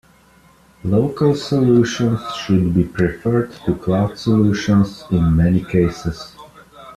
Local 0.83 1.35
solutions 1.35 2.19
should 2.33 2.73
be 2.73 2.85
preferred 2.85 3.51
to 3.65 3.75
cloud 3.75 4.17
solutions 4.17 5.03
in 5.11 5.35
many 5.35 5.63
cases. 5.63 6.35